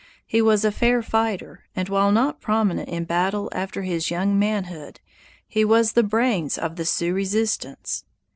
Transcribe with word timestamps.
He 0.25 0.41
was 0.41 0.65
a 0.65 0.71
fair 0.71 1.03
fighter, 1.03 1.65
and 1.75 1.87
while 1.87 2.11
not 2.11 2.41
prominent 2.41 2.89
in 2.89 3.03
battle 3.03 3.51
after 3.53 3.83
his 3.83 4.09
young 4.09 4.39
manhood, 4.39 4.99
he 5.47 5.63
was 5.63 5.91
the 5.91 6.01
brains 6.01 6.57
of 6.57 6.75
the 6.75 6.85
Sioux 6.85 7.13
resistance. 7.13 8.03